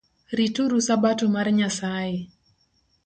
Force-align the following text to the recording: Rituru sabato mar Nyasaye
Rituru 0.37 0.77
sabato 0.87 1.25
mar 1.35 1.47
Nyasaye 1.57 2.19